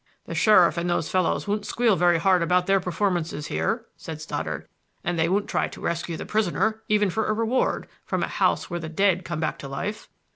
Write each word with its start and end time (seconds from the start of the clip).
"The 0.25 0.33
sheriff 0.33 0.77
and 0.77 0.89
those 0.89 1.09
fellows 1.11 1.47
won't 1.47 1.63
squeal 1.63 1.95
very 1.95 2.17
hard 2.17 2.41
about 2.41 2.65
their 2.65 2.79
performances 2.79 3.45
here," 3.45 3.85
said 3.97 4.19
Stoddard. 4.19 4.67
"And 5.03 5.19
they 5.19 5.29
won't 5.29 5.47
try 5.47 5.67
to 5.67 5.79
rescue 5.79 6.17
the 6.17 6.25
prisoner, 6.25 6.81
even 6.87 7.11
for 7.11 7.27
a 7.27 7.33
reward, 7.33 7.87
from 8.03 8.23
a 8.23 8.27
house 8.27 8.67
where 8.67 8.79
the 8.79 8.89
dead 8.89 9.23
come 9.23 9.39
back 9.39 9.59
to 9.59 9.67
life." 9.67 10.09